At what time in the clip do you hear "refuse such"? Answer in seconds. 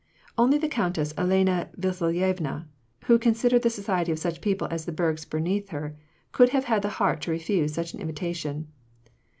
7.31-7.93